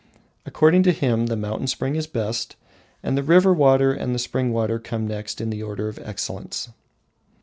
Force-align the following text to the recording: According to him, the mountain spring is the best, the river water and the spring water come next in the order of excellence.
According 0.47 0.81
to 0.81 0.93
him, 0.93 1.27
the 1.27 1.35
mountain 1.35 1.67
spring 1.67 1.95
is 1.95 2.07
the 2.07 2.13
best, 2.13 2.55
the 3.03 3.21
river 3.21 3.53
water 3.53 3.93
and 3.93 4.15
the 4.15 4.17
spring 4.17 4.51
water 4.51 4.79
come 4.79 5.07
next 5.07 5.39
in 5.39 5.51
the 5.51 5.61
order 5.61 5.87
of 5.87 5.99
excellence. 5.99 6.69